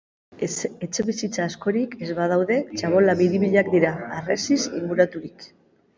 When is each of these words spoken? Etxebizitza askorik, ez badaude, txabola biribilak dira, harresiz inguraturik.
Etxebizitza 0.85 1.43
askorik, 1.51 1.93
ez 2.05 2.09
badaude, 2.21 2.57
txabola 2.79 3.17
biribilak 3.23 3.73
dira, 3.77 3.93
harresiz 4.21 4.59
inguraturik. 4.81 5.51